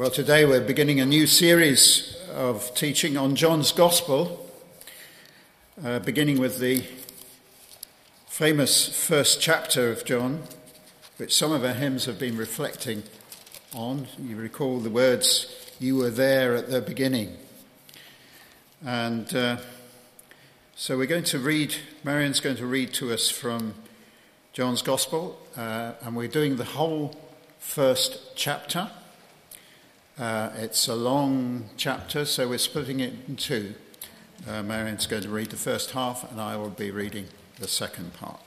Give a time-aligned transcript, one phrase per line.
[0.00, 4.50] Well, today we're beginning a new series of teaching on John's Gospel,
[5.84, 6.86] uh, beginning with the
[8.26, 10.44] famous first chapter of John,
[11.18, 13.02] which some of our hymns have been reflecting
[13.74, 14.06] on.
[14.18, 17.36] You recall the words, You were there at the beginning.
[18.82, 19.58] And uh,
[20.76, 21.74] so we're going to read,
[22.04, 23.74] Marion's going to read to us from
[24.54, 27.20] John's Gospel, uh, and we're doing the whole
[27.58, 28.90] first chapter.
[30.20, 33.72] Uh, it's a long chapter, so we're splitting it in two.
[34.46, 38.12] Uh, Marion's going to read the first half, and I will be reading the second
[38.12, 38.38] part.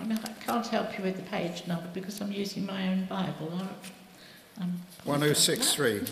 [0.00, 3.04] I, mean, I can't help you with the page number because I'm using my own
[3.04, 3.52] Bible.
[4.58, 6.04] I'm 1063.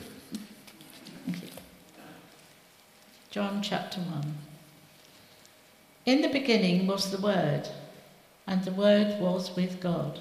[3.30, 4.34] John chapter 1.
[6.04, 7.66] In the beginning was the Word,
[8.46, 10.20] and the Word was with God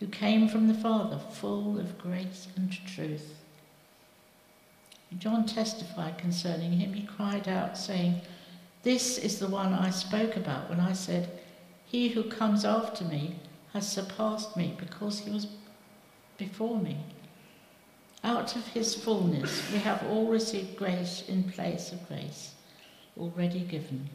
[0.00, 3.34] who came from the Father, full of grace and truth.
[5.18, 6.92] John testified concerning him.
[6.92, 8.20] He cried out, saying,
[8.82, 11.30] This is the one I spoke about when I said,
[11.86, 13.36] He who comes after me
[13.72, 15.48] has surpassed me because he was
[16.36, 16.98] before me.
[18.22, 22.52] Out of his fullness we have all received grace in place of grace
[23.18, 24.08] already given.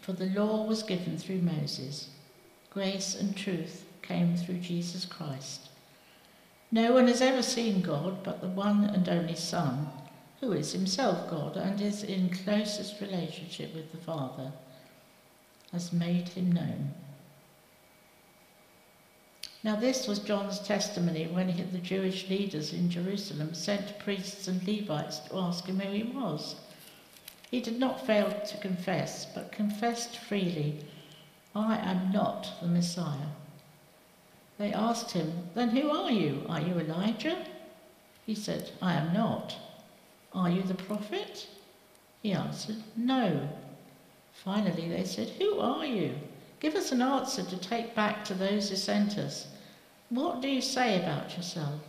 [0.00, 2.10] For the law was given through Moses,
[2.70, 5.68] grace and truth came through Jesus Christ.
[6.72, 9.88] No one has ever seen God but the one and only Son,
[10.40, 14.52] who is himself God and is in closest relationship with the Father,
[15.72, 16.94] has made him known.
[19.64, 24.66] Now, this was John's testimony when he, the Jewish leaders in Jerusalem sent priests and
[24.66, 26.54] Levites to ask him who he was.
[27.50, 30.84] He did not fail to confess, but confessed freely,
[31.54, 33.32] I am not the Messiah.
[34.58, 36.44] They asked him, Then who are you?
[36.48, 37.38] Are you Elijah?
[38.26, 39.54] He said, I am not.
[40.34, 41.46] Are you the prophet?
[42.22, 43.48] He answered, No.
[44.32, 46.14] Finally, they said, Who are you?
[46.60, 49.46] Give us an answer to take back to those who sent us.
[50.10, 51.80] What do you say about yourself?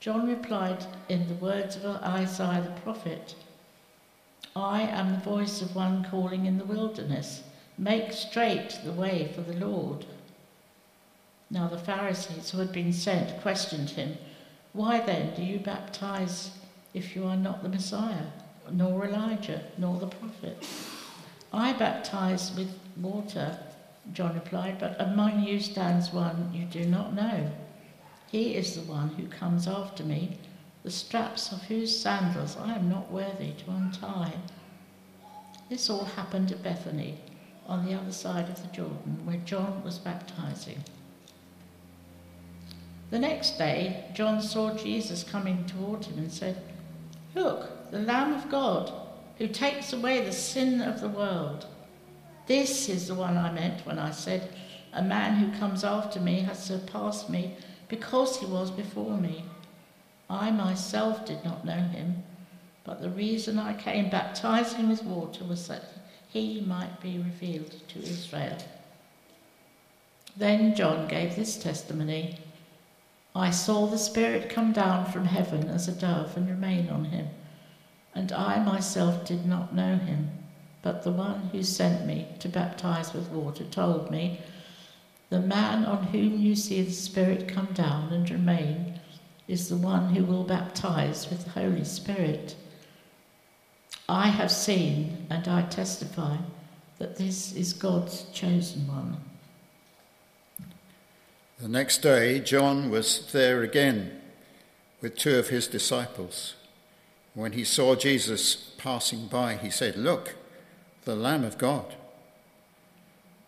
[0.00, 3.34] John replied in the words of Isaiah the prophet
[4.54, 7.42] I am the voice of one calling in the wilderness,
[7.76, 10.06] make straight the way for the Lord.
[11.50, 14.18] Now the Pharisees who had been sent questioned him,
[14.72, 16.50] Why then do you baptize
[16.92, 18.26] if you are not the Messiah,
[18.70, 20.66] nor Elijah, nor the prophet?
[21.52, 23.58] I baptize with water,
[24.12, 27.50] John replied, but among you stands one you do not know.
[28.30, 30.38] He is the one who comes after me,
[30.82, 34.34] the straps of whose sandals I am not worthy to untie.
[35.68, 37.18] This all happened at Bethany,
[37.66, 40.82] on the other side of the Jordan, where John was baptizing.
[43.10, 46.60] The next day, John saw Jesus coming toward him and said,
[47.34, 48.92] Look, the Lamb of God,
[49.38, 51.66] who takes away the sin of the world.
[52.46, 54.50] This is the one I meant when I said,
[54.92, 57.56] A man who comes after me has surpassed me
[57.88, 59.44] because he was before me.
[60.28, 62.24] I myself did not know him,
[62.82, 65.84] but the reason I came baptizing with water was that
[66.28, 68.58] he might be revealed to Israel.
[70.36, 72.38] Then John gave this testimony.
[73.36, 77.28] I saw the Spirit come down from heaven as a dove and remain on him.
[78.14, 80.30] And I myself did not know him,
[80.80, 84.40] but the one who sent me to baptize with water told me,
[85.28, 89.00] The man on whom you see the Spirit come down and remain
[89.46, 92.56] is the one who will baptize with the Holy Spirit.
[94.08, 96.38] I have seen and I testify
[96.96, 99.18] that this is God's chosen one.
[101.58, 104.20] The next day, John was there again
[105.00, 106.54] with two of his disciples.
[107.32, 110.34] When he saw Jesus passing by, he said, Look,
[111.04, 111.94] the Lamb of God.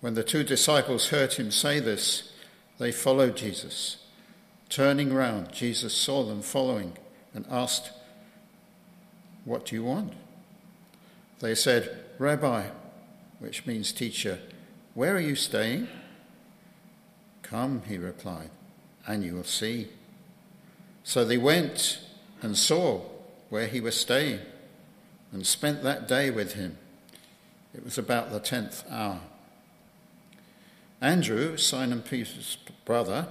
[0.01, 2.33] When the two disciples heard him say this,
[2.79, 3.99] they followed Jesus.
[4.71, 6.97] Turning round, Jesus saw them following
[7.35, 7.91] and asked,
[9.45, 10.15] What do you want?
[11.41, 12.69] They said, Rabbi,
[13.39, 14.39] which means teacher,
[14.95, 15.89] where are you staying?
[17.51, 18.51] Come, he replied,
[19.07, 19.89] and you will see.
[21.03, 22.01] So they went
[22.43, 23.01] and saw
[23.49, 24.41] where he was staying
[25.33, 26.77] and spent that day with him.
[27.75, 29.21] It was about the tenth hour.
[31.01, 33.29] Andrew, Simon Peter's brother,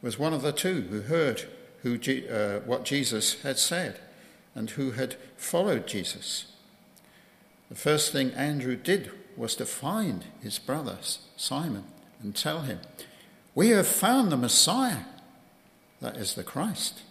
[0.00, 1.44] was one of the two who heard
[1.82, 1.98] who,
[2.28, 4.00] uh, what Jesus had said
[4.54, 6.46] and who had followed Jesus.
[7.68, 10.98] The first thing Andrew did was to find his brother
[11.36, 11.84] Simon
[12.22, 12.80] and tell him,
[13.54, 15.04] we have found the Messiah,
[16.00, 17.02] that is the Christ.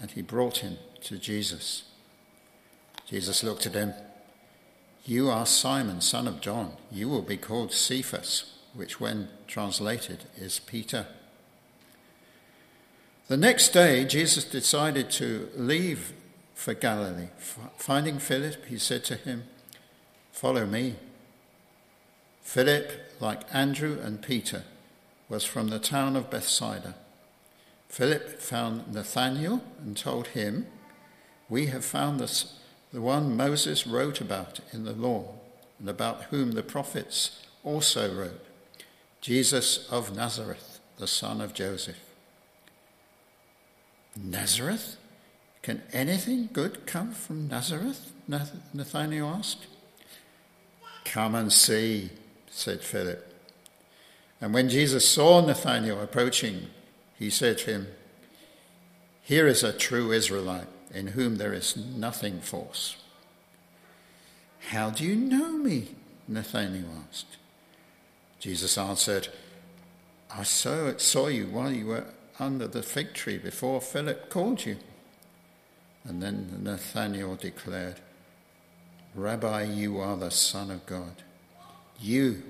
[0.00, 1.84] And he brought him to Jesus.
[3.06, 3.94] Jesus looked at him.
[5.04, 6.72] You are Simon, son of John.
[6.90, 11.06] You will be called Cephas, which, when translated, is Peter.
[13.28, 16.12] The next day, Jesus decided to leave
[16.54, 17.28] for Galilee.
[17.76, 19.44] Finding Philip, he said to him,
[20.32, 20.96] Follow me.
[22.42, 24.64] Philip, like Andrew and Peter,
[25.28, 26.94] was from the town of Bethsaida.
[27.88, 30.66] Philip found Nathanael and told him,
[31.48, 32.58] We have found this,
[32.92, 35.34] the one Moses wrote about in the law,
[35.78, 38.44] and about whom the prophets also wrote,
[39.20, 41.98] Jesus of Nazareth, the son of Joseph.
[44.16, 44.96] Nazareth?
[45.62, 48.12] Can anything good come from Nazareth?
[48.28, 49.66] Nathanael asked.
[51.04, 52.10] Come and see,
[52.50, 53.33] said Philip.
[54.44, 56.66] And when Jesus saw Nathanael approaching,
[57.18, 57.86] he said to him,
[59.22, 62.96] Here is a true Israelite in whom there is nothing false.
[64.68, 65.94] How do you know me?
[66.28, 67.38] Nathanael asked.
[68.38, 69.28] Jesus answered,
[70.30, 72.04] I saw, saw you while you were
[72.38, 74.76] under the fig tree before Philip called you.
[76.06, 77.98] And then Nathanael declared,
[79.14, 81.22] Rabbi, you are the Son of God.
[81.98, 82.42] You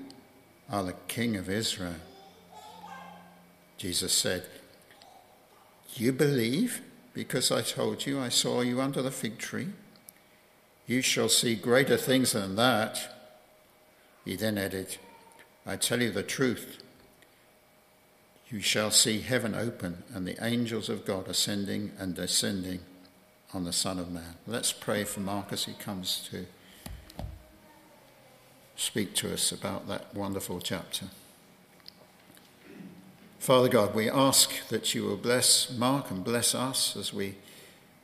[0.69, 1.95] are the King of Israel.
[3.77, 4.45] Jesus said,
[5.95, 6.81] You believe
[7.13, 9.69] because I told you I saw you under the fig tree?
[10.87, 13.13] You shall see greater things than that.
[14.23, 14.97] He then added,
[15.65, 16.81] I tell you the truth.
[18.49, 22.79] You shall see heaven open and the angels of God ascending and descending
[23.53, 24.35] on the Son of Man.
[24.45, 26.45] Let's pray for Mark as he comes to
[28.75, 31.05] speak to us about that wonderful chapter.
[33.39, 37.35] Father God, we ask that you will bless Mark and bless us as we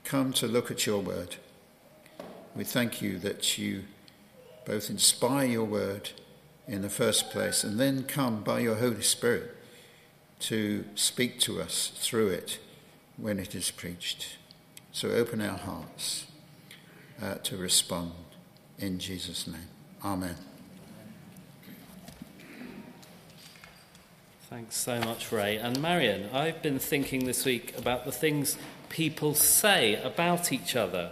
[0.04, 1.38] come to look at your word.
[2.56, 3.86] We thank you that you
[4.66, 6.12] both inspire your word
[6.68, 9.56] in the first place and then come by your Holy Spirit
[10.42, 12.60] to speak to us through it
[13.18, 14.38] when it is preached.
[14.92, 16.28] So open our hearts
[17.22, 18.12] uh, to respond
[18.78, 19.70] in Jesus' name.
[20.04, 20.51] Amen.
[24.52, 25.56] Thanks so much, Ray.
[25.56, 28.58] And Marion, I've been thinking this week about the things
[28.90, 31.12] people say about each other.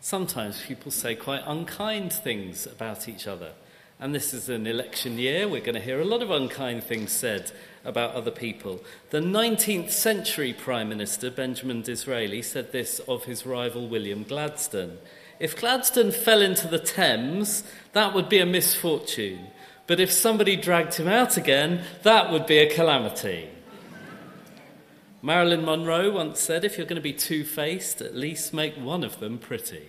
[0.00, 3.54] Sometimes people say quite unkind things about each other.
[3.98, 5.48] And this is an election year.
[5.48, 7.50] We're going to hear a lot of unkind things said
[7.84, 8.78] about other people.
[9.10, 14.98] The 19th century Prime Minister, Benjamin Disraeli, said this of his rival William Gladstone.
[15.40, 19.48] If Gladstone fell into the Thames, that would be a misfortune.
[19.90, 23.50] But if somebody dragged him out again, that would be a calamity.
[25.20, 29.02] Marilyn Monroe once said, if you're going to be two faced, at least make one
[29.02, 29.88] of them pretty.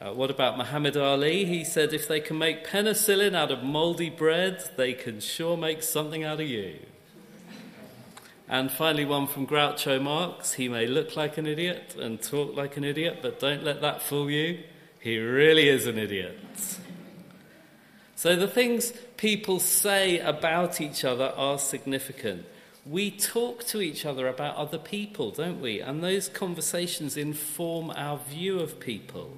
[0.00, 1.44] Uh, what about Muhammad Ali?
[1.44, 5.82] He said, if they can make penicillin out of mouldy bread, they can sure make
[5.82, 6.78] something out of you.
[8.48, 10.54] And finally, one from Groucho Marx.
[10.54, 14.00] He may look like an idiot and talk like an idiot, but don't let that
[14.00, 14.60] fool you.
[14.98, 16.38] He really is an idiot.
[18.26, 22.44] So the things people say about each other are significant.
[22.84, 25.78] we talk to each other about other people, don't we?
[25.78, 29.30] And those conversations inform our view of people.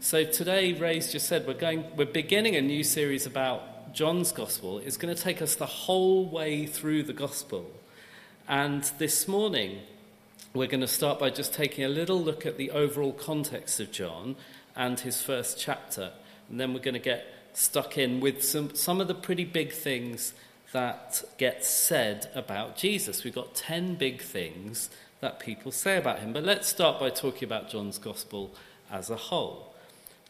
[0.00, 4.80] So today, Ray's just said we're going, we're beginning a new series about John's Gospel.
[4.80, 7.70] It's going to take us the whole way through the Gospel.
[8.46, 9.78] And this morning,
[10.52, 13.90] we're going to start by just taking a little look at the overall context of
[13.90, 14.36] John
[14.76, 16.12] and his first chapter.
[16.50, 19.72] And then we're going to get stuck in with some, some of the pretty big
[19.72, 20.34] things
[20.72, 23.24] that get said about Jesus.
[23.24, 24.90] We've got 10 big things
[25.20, 26.32] that people say about him.
[26.32, 28.54] But let's start by talking about John's gospel
[28.90, 29.74] as a whole.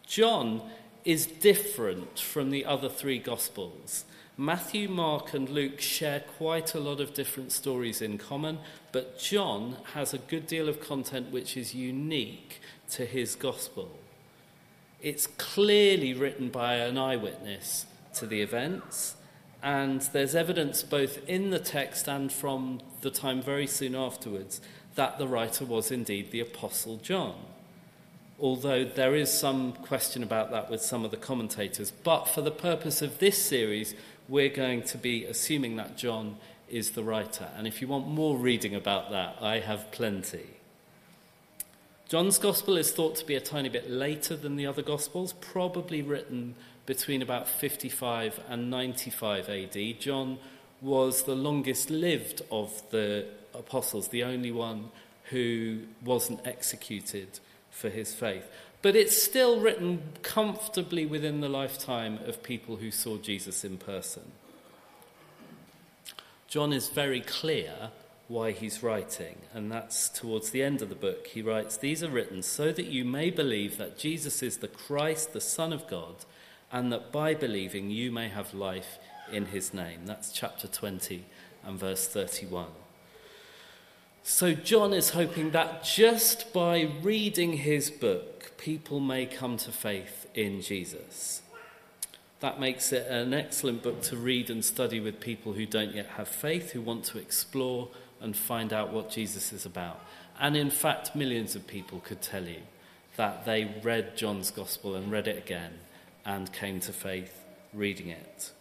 [0.06, 0.62] John
[1.04, 4.04] is different from the other three gospels.
[4.36, 8.58] Matthew, Mark, and Luke share quite a lot of different stories in common,
[8.92, 12.60] but John has a good deal of content which is unique
[12.90, 13.98] to his gospel.
[15.00, 19.14] It's clearly written by an eyewitness to the events,
[19.62, 24.60] and there's evidence both in the text and from the time very soon afterwards
[24.96, 27.36] that the writer was indeed the Apostle John.
[28.40, 31.92] Although there is some question about that with some of the commentators.
[31.92, 33.94] But for the purpose of this series,
[34.28, 36.38] we're going to be assuming that John
[36.68, 37.48] is the writer.
[37.56, 40.57] And if you want more reading about that, I have plenty.
[42.08, 46.00] John's Gospel is thought to be a tiny bit later than the other Gospels, probably
[46.00, 46.54] written
[46.86, 50.00] between about 55 and 95 AD.
[50.00, 50.38] John
[50.80, 54.88] was the longest lived of the apostles, the only one
[55.24, 58.48] who wasn't executed for his faith.
[58.80, 64.32] But it's still written comfortably within the lifetime of people who saw Jesus in person.
[66.46, 67.90] John is very clear
[68.28, 71.26] why he's writing, and that's towards the end of the book.
[71.26, 75.32] He writes, These are written so that you may believe that Jesus is the Christ,
[75.32, 76.24] the Son of God
[76.70, 78.98] and that by believing you may have life
[79.32, 80.00] in his name.
[80.04, 81.24] That's chapter 20
[81.64, 82.68] and verse 31.
[84.22, 90.26] So, John is hoping that just by reading his book, people may come to faith
[90.34, 91.40] in Jesus.
[92.40, 96.06] That makes it an excellent book to read and study with people who don't yet
[96.16, 97.88] have faith, who want to explore
[98.20, 100.00] and find out what Jesus is about.
[100.40, 102.62] And in fact, millions of people could tell you
[103.16, 105.72] that they read John's Gospel and read it again
[106.24, 108.52] and came to faith reading it.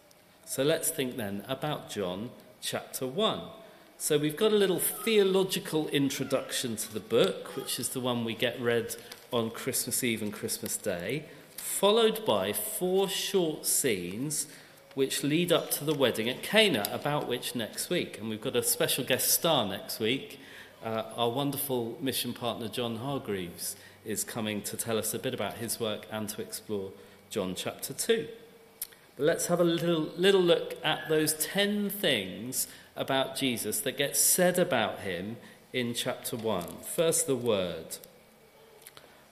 [0.44, 3.40] So let's think then about John chapter 1.
[3.98, 8.34] So we've got a little theological introduction to the book, which is the one we
[8.34, 8.96] get read
[9.32, 11.24] on Christmas Eve and Christmas Day,
[11.56, 14.46] followed by four short scenes
[14.98, 18.18] which lead up to the wedding at Cana, about which next week.
[18.18, 20.40] And we've got a special guest star next week.
[20.84, 25.58] Uh, our wonderful mission partner, John Hargreaves, is coming to tell us a bit about
[25.58, 26.90] his work and to explore
[27.30, 28.26] John chapter 2.
[29.16, 34.16] But let's have a little, little look at those 10 things about Jesus that get
[34.16, 35.36] said about him
[35.72, 36.78] in chapter 1.
[36.82, 37.98] First, the Word.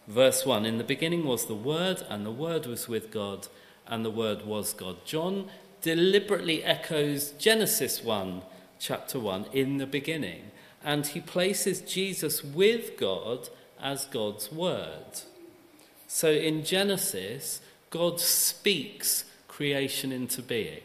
[0.06, 3.48] Verse 1 In the beginning was the Word, and the Word was with God,
[3.86, 5.04] and the Word was God.
[5.04, 5.48] John
[5.82, 8.42] deliberately echoes Genesis 1,
[8.78, 10.50] chapter 1, in the beginning,
[10.84, 13.48] and he places Jesus with God
[13.80, 15.22] as God's Word.
[16.06, 20.82] So in Genesis, God speaks creation into being.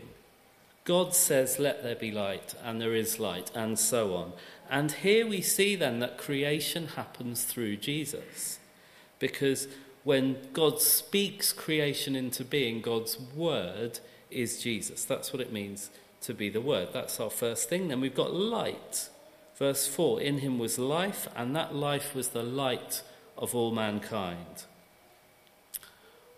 [0.84, 4.34] God says, Let there be light, and there is light, and so on.
[4.70, 8.60] And here we see then that creation happens through Jesus.
[9.20, 9.67] Because
[10.03, 15.05] when God speaks creation into being, God's word is Jesus.
[15.05, 15.89] That's what it means
[16.22, 16.89] to be the word.
[16.93, 17.88] That's our first thing.
[17.88, 19.10] Then we've got light.
[19.58, 23.03] Verse 4 In him was life, and that life was the light
[23.38, 24.65] of all mankind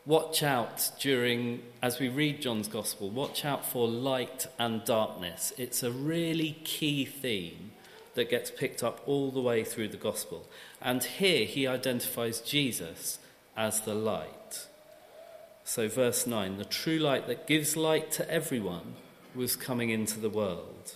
[0.05, 5.53] watch out during, as we read John's Gospel, watch out for light and darkness.
[5.58, 7.72] It's a really key theme
[8.15, 10.48] that gets picked up all the way through the Gospel.
[10.82, 13.20] And here he identifies Jesus
[13.55, 14.67] as the light.
[15.63, 18.95] So, verse 9 the true light that gives light to everyone
[19.36, 20.95] was coming into the world.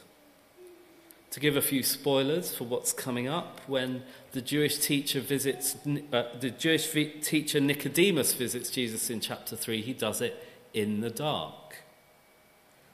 [1.32, 5.76] To give a few spoilers for what's coming up, when the Jewish teacher visits,
[6.12, 6.90] uh, the Jewish
[7.22, 11.84] teacher Nicodemus visits Jesus in chapter 3, he does it in the dark.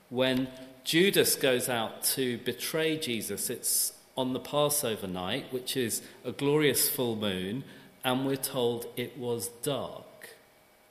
[0.10, 0.48] When
[0.84, 6.90] Judas goes out to betray Jesus, it's on the Passover night, which is a glorious
[6.90, 7.64] full moon,
[8.04, 10.36] and we're told it was dark.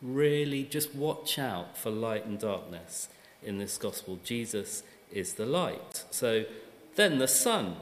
[0.00, 3.08] Really, just watch out for light and darkness
[3.42, 4.18] in this gospel.
[4.24, 6.04] Jesus is the light.
[6.10, 6.44] So
[6.96, 7.76] then the Son.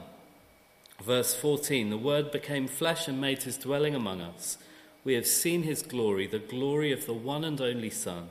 [1.01, 4.57] Verse 14 The Word became flesh and made his dwelling among us.
[5.03, 8.29] We have seen his glory, the glory of the one and only Son,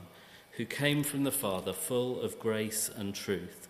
[0.53, 3.67] who came from the Father, full of grace and truth.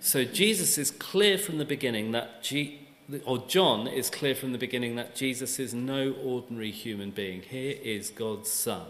[0.00, 2.42] So Jesus is clear from the beginning that
[3.24, 7.42] or John is clear from the beginning that Jesus is no ordinary human being.
[7.42, 8.86] Here is God's Son.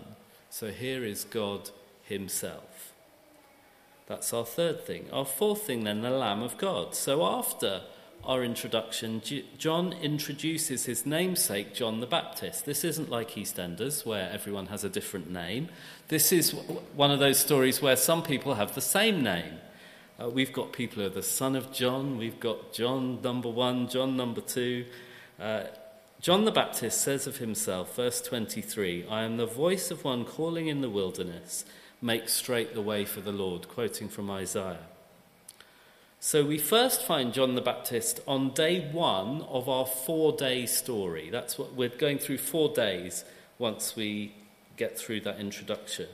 [0.50, 1.70] So here is God
[2.04, 2.92] Himself.
[4.06, 5.06] That's our third thing.
[5.12, 6.94] Our fourth thing, then, the Lamb of God.
[6.94, 7.82] So after
[8.22, 9.22] our introduction,
[9.58, 12.64] John introduces his namesake, John the Baptist.
[12.64, 15.68] This isn't like EastEnders, where everyone has a different name.
[16.08, 16.52] This is
[16.94, 19.58] one of those stories where some people have the same name.
[20.20, 23.88] Uh, we've got people who are the son of John, we've got John number one,
[23.88, 24.86] John number two.
[25.40, 25.64] Uh,
[26.20, 30.68] John the Baptist says of himself, verse 23, I am the voice of one calling
[30.68, 31.64] in the wilderness,
[32.00, 34.86] make straight the way for the Lord, quoting from Isaiah.
[36.20, 41.28] So we first find John the Baptist on day one of our four day story.
[41.28, 43.24] That's what we're going through four days
[43.58, 44.32] once we
[44.76, 46.06] get through that introduction.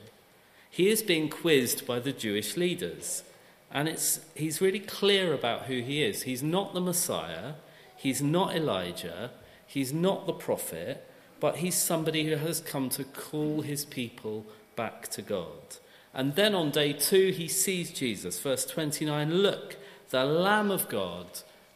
[0.71, 3.25] He is being quizzed by the Jewish leaders.
[3.71, 6.23] And it's, he's really clear about who he is.
[6.23, 7.55] He's not the Messiah,
[7.97, 9.31] he's not Elijah,
[9.67, 11.07] he's not the prophet,
[11.39, 14.45] but he's somebody who has come to call his people
[14.77, 15.77] back to God.
[16.12, 18.41] And then on day two, he sees Jesus.
[18.41, 19.77] Verse 29 Look,
[20.11, 21.27] the Lamb of God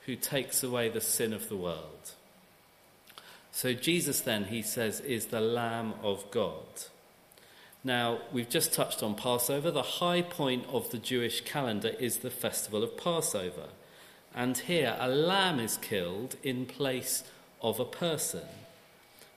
[0.06, 2.12] who takes away the sin of the world.
[3.52, 6.66] So Jesus, then, he says, is the Lamb of God.
[7.86, 9.70] Now, we've just touched on Passover.
[9.70, 13.68] The high point of the Jewish calendar is the festival of Passover.
[14.34, 17.24] And here, a lamb is killed in place
[17.60, 18.48] of a person.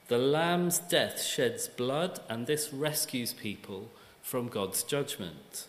[0.08, 3.90] The lamb's death sheds blood, and this rescues people
[4.22, 5.68] from God's judgment.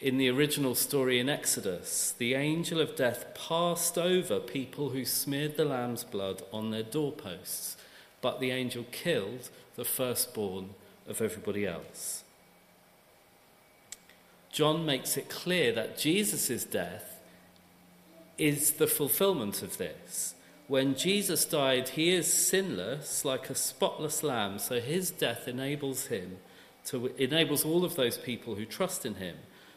[0.00, 5.56] In the original story in Exodus, the angel of death passed over people who smeared
[5.56, 7.76] the lamb's blood on their doorposts,
[8.22, 10.70] but the angel killed the firstborn
[11.08, 12.24] of everybody else.
[14.52, 17.20] John makes it clear that Jesus' death
[18.36, 20.34] is the fulfillment of this.
[20.66, 26.38] When Jesus died, he is sinless, like a spotless lamb, so his death enables him
[26.86, 29.36] to enables all of those people who trust in him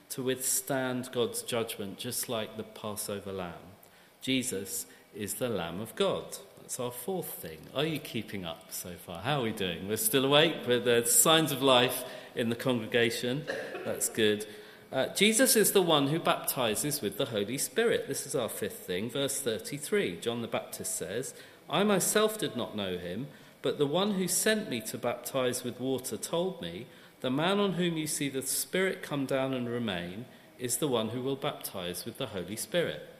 [0.09, 3.73] to withstand God's judgment just like the Passover lamb.
[4.21, 6.37] Jesus is the lamb of God.
[6.73, 7.59] That's our fourth thing.
[7.75, 9.21] Are you keeping up so far?
[9.21, 9.87] How are we doing?
[9.87, 13.45] We're still awake, but there's signs of life in the congregation.
[13.85, 14.47] That's good.
[14.91, 18.07] Uh, Jesus is the one who baptizes with the Holy Spirit.
[18.07, 19.11] This is our fifth thing.
[19.11, 21.35] Verse 33 John the Baptist says,
[21.69, 23.27] I myself did not know him,
[23.61, 26.87] but the one who sent me to baptize with water told me,
[27.21, 30.25] The man on whom you see the Spirit come down and remain
[30.57, 33.12] is the one who will baptize with the Holy Spirit.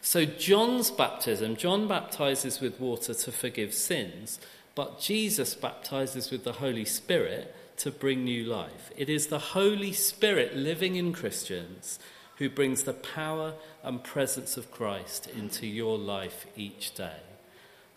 [0.00, 4.38] So, John's baptism, John baptizes with water to forgive sins,
[4.74, 8.90] but Jesus baptizes with the Holy Spirit to bring new life.
[8.96, 11.98] It is the Holy Spirit living in Christians
[12.36, 17.16] who brings the power and presence of Christ into your life each day.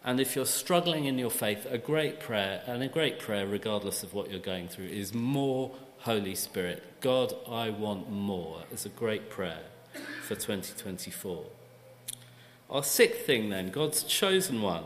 [0.03, 4.01] And if you're struggling in your faith, a great prayer, and a great prayer, regardless
[4.01, 6.83] of what you're going through, is more Holy Spirit.
[7.01, 9.61] God, I want more, is a great prayer
[10.23, 11.60] for 2024.
[12.71, 14.85] Our sixth thing, then, God's chosen one.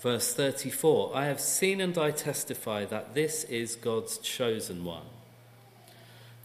[0.00, 5.04] Verse 34 I have seen and I testify that this is God's chosen one.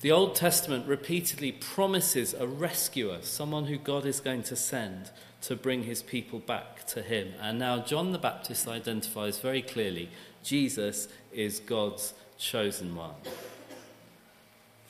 [0.01, 5.09] The Old Testament repeatedly promises a rescuer, someone who God is going to send
[5.41, 7.33] to bring his people back to him.
[7.41, 10.11] And now John the Baptist identifies very clearly
[10.43, 13.15] Jesus is God's chosen one.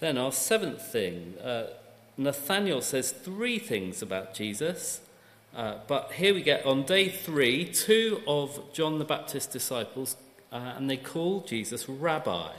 [0.01, 1.67] Then, our seventh thing uh,
[2.17, 4.99] Nathaniel says three things about Jesus.
[5.57, 10.15] Uh, but here we get on day three, two of John the Baptist's disciples,
[10.51, 12.51] uh, and they call Jesus Rabbi.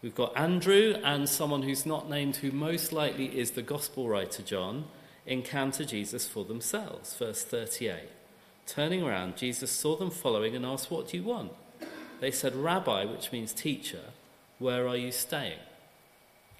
[0.00, 4.42] We've got Andrew and someone who's not named, who most likely is the gospel writer
[4.42, 4.86] John,
[5.26, 7.14] encounter Jesus for themselves.
[7.16, 8.08] Verse 38.
[8.66, 11.52] Turning around, Jesus saw them following and asked, What do you want?
[12.20, 14.04] They said, Rabbi, which means teacher,
[14.58, 15.58] where are you staying?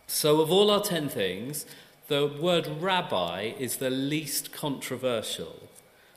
[0.07, 1.64] So, of all our ten things,
[2.11, 5.68] the word rabbi is the least controversial.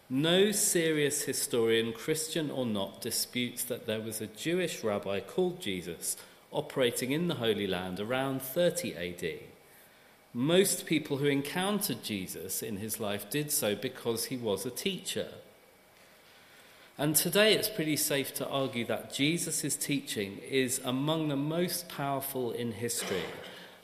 [0.10, 6.17] No serious historian, Christian or not, disputes that there was a Jewish rabbi called Jesus
[6.51, 9.39] operating in the Holy Land around 30 AD.
[10.34, 15.27] Most people who encountered Jesus in his life did so because he was a teacher.
[16.97, 22.51] And today it's pretty safe to argue that Jesus' teaching is among the most powerful
[22.51, 23.25] in history.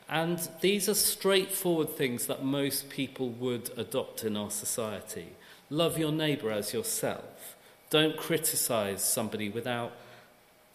[0.09, 5.27] And these are straightforward things that most people would adopt in our society.
[5.69, 7.55] Love your neighbour as yourself.
[7.91, 9.91] Don't criticize somebody without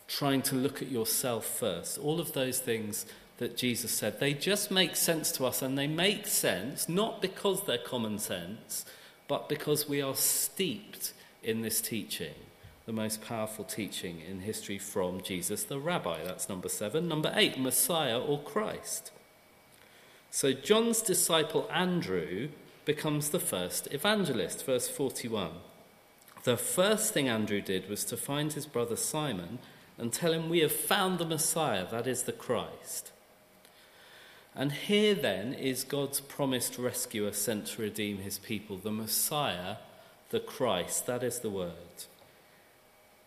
[0.06, 1.98] trying to look at yourself first.
[1.98, 3.06] All of those things
[3.38, 7.64] that Jesus said, they just make sense to us, and they make sense not because
[7.64, 8.84] they're common sense,
[9.26, 12.34] but because we are steeped in this teaching,
[12.86, 16.22] the most powerful teaching in history from Jesus the Rabbi.
[16.22, 17.08] That's number seven.
[17.08, 19.10] Number eight, Messiah or Christ.
[20.34, 22.48] So John's disciple Andrew
[22.84, 25.52] becomes the first evangelist, verse 41.
[26.42, 29.60] The first thing Andrew did was to find his brother Simon
[29.96, 33.12] and tell him, We have found the Messiah, that is the Christ.
[34.56, 39.76] And here then is God's promised rescuer sent to redeem his people, the Messiah,
[40.30, 42.06] the Christ, that is the word.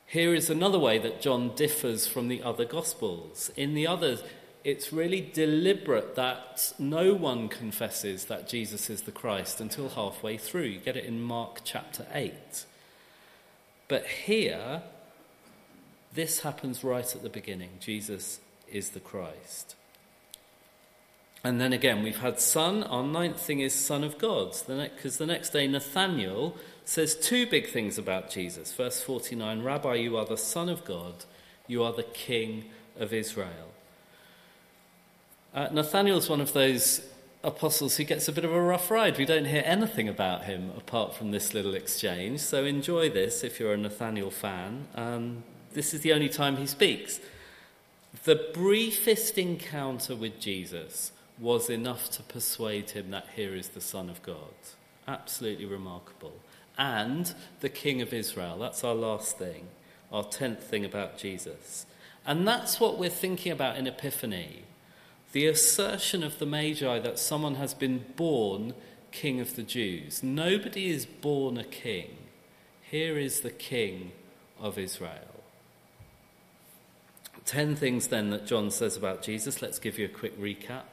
[0.05, 3.49] Here is another way that John differs from the other Gospels.
[3.55, 4.23] In the others,
[4.63, 10.63] it's really deliberate that no one confesses that Jesus is the Christ until halfway through.
[10.63, 12.65] You get it in Mark chapter 8.
[13.87, 14.83] But here,
[16.13, 17.69] this happens right at the beginning.
[17.79, 18.39] Jesus
[18.69, 19.75] is the Christ.
[21.43, 22.83] And then again, we've had Son.
[22.83, 24.55] Our ninth thing is Son of God.
[24.67, 28.73] Because the, the next day, Nathaniel says two big things about Jesus.
[28.73, 31.25] Verse 49 Rabbi, you are the Son of God,
[31.67, 32.65] you are the King
[32.99, 33.71] of Israel.
[35.57, 37.01] Uh, Nathaniel's one of those
[37.43, 39.17] apostles who gets a bit of a rough ride.
[39.17, 42.41] We don't hear anything about him apart from this little exchange.
[42.41, 44.85] So enjoy this if you're a Nathaniel fan.
[44.93, 45.43] Um,
[45.73, 47.19] this is the only time he speaks.
[48.23, 54.11] The briefest encounter with Jesus was enough to persuade him that here is the Son
[54.11, 54.53] of God.
[55.07, 56.33] Absolutely remarkable.
[56.77, 58.59] And the King of Israel.
[58.59, 59.69] That's our last thing,
[60.11, 61.87] our tenth thing about Jesus.
[62.27, 64.66] And that's what we're thinking about in Epiphany
[65.37, 68.73] the assertion of the Magi that someone has been born
[69.11, 70.23] King of the Jews.
[70.23, 72.17] Nobody is born a king.
[72.81, 74.13] Here is the King
[74.59, 75.43] of Israel.
[77.45, 79.61] Ten things then that John says about Jesus.
[79.61, 80.89] Let's give you a quick recap.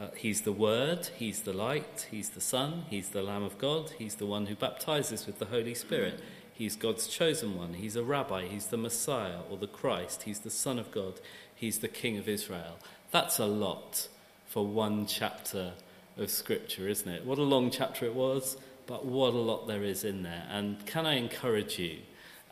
[0.00, 3.90] Uh, he's the Word, He's the light, He's the Son, He's the Lamb of God,
[3.98, 6.22] He's the one who baptizes with the Holy Spirit.
[6.52, 7.74] He's God's chosen one.
[7.74, 8.46] He's a rabbi.
[8.46, 10.24] He's the Messiah or the Christ.
[10.24, 11.20] He's the Son of God.
[11.54, 12.78] He's the King of Israel.
[13.10, 14.08] That's a lot
[14.46, 15.72] for one chapter
[16.18, 17.24] of Scripture, isn't it?
[17.24, 20.44] What a long chapter it was, but what a lot there is in there.
[20.50, 22.00] And can I encourage you,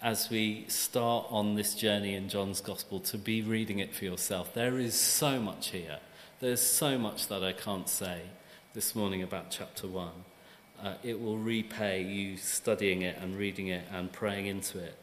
[0.00, 4.54] as we start on this journey in John's Gospel, to be reading it for yourself?
[4.54, 5.98] There is so much here.
[6.40, 8.22] There's so much that I can't say
[8.72, 10.08] this morning about chapter 1.
[10.82, 14.96] Uh, it will repay you studying it and reading it and praying into it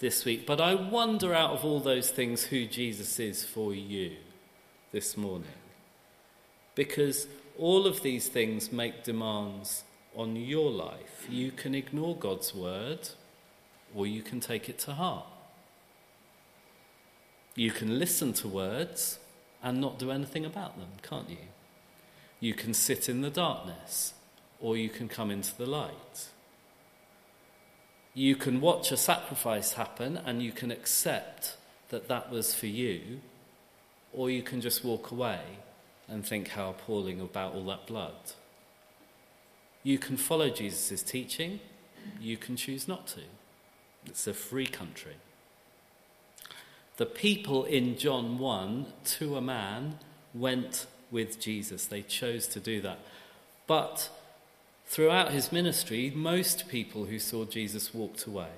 [0.00, 0.46] this week.
[0.46, 4.16] But I wonder, out of all those things, who Jesus is for you
[4.92, 5.48] this morning.
[6.74, 7.26] Because
[7.58, 11.26] all of these things make demands on your life.
[11.28, 13.08] You can ignore God's word
[13.94, 15.26] or you can take it to heart.
[17.54, 19.18] You can listen to words
[19.62, 21.48] and not do anything about them, can't you?
[22.40, 24.12] You can sit in the darkness
[24.60, 26.28] or you can come into the light.
[28.12, 31.56] You can watch a sacrifice happen and you can accept
[31.88, 33.20] that that was for you
[34.16, 35.40] or you can just walk away
[36.08, 38.14] and think how appalling about all that blood.
[39.82, 41.60] You can follow Jesus' teaching,
[42.20, 43.20] you can choose not to.
[44.06, 45.16] It's a free country.
[46.96, 49.98] The people in John 1, to a man,
[50.32, 51.86] went with Jesus.
[51.86, 53.00] They chose to do that.
[53.66, 54.08] But
[54.86, 58.52] throughout his ministry, most people who saw Jesus walked away.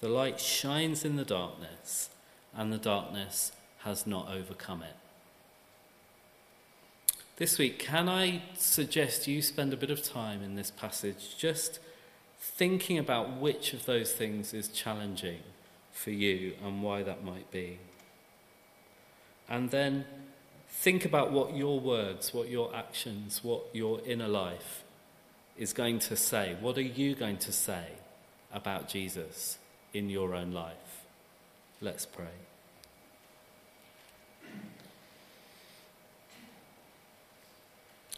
[0.00, 2.10] The light shines in the darkness,
[2.54, 3.52] and the darkness
[3.84, 4.96] has not overcome it.
[7.36, 11.80] This week, can I suggest you spend a bit of time in this passage just
[12.38, 15.40] thinking about which of those things is challenging
[15.92, 17.78] for you and why that might be?
[19.48, 20.04] And then
[20.68, 24.84] think about what your words, what your actions, what your inner life
[25.58, 26.56] is going to say.
[26.60, 27.84] What are you going to say
[28.52, 29.58] about Jesus
[29.92, 31.02] in your own life?
[31.80, 32.53] Let's pray.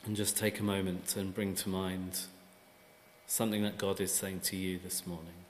[0.07, 2.21] And just take a moment and bring to mind
[3.27, 5.46] something that God is saying to you this morning.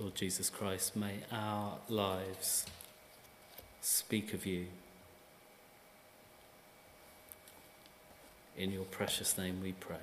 [0.00, 2.64] Lord Jesus Christ, may our lives
[3.82, 4.68] speak of you.
[8.56, 9.98] In your precious name we pray.